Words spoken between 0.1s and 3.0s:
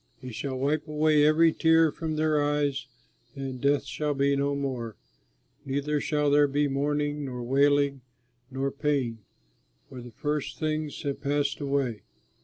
He shall wipe away every tear from their eyes,